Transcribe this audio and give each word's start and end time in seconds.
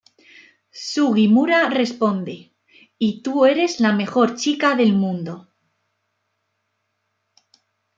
Sugimura 0.87 1.69
responde, 1.69 2.55
"...Y 2.97 3.21
tú 3.21 3.45
eres 3.45 3.79
la 3.79 3.93
mejor 3.93 4.35
chica 4.35 4.73
del 4.75 4.93
mundo". 4.93 5.47